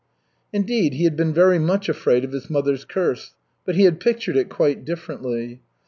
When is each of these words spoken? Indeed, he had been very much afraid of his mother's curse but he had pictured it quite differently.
Indeed, 0.51 0.95
he 0.95 1.03
had 1.03 1.15
been 1.15 1.31
very 1.31 1.59
much 1.59 1.87
afraid 1.87 2.23
of 2.23 2.31
his 2.31 2.49
mother's 2.49 2.85
curse 2.85 3.35
but 3.65 3.75
he 3.75 3.83
had 3.83 3.99
pictured 3.99 4.35
it 4.35 4.49
quite 4.49 4.83
differently. 4.83 5.61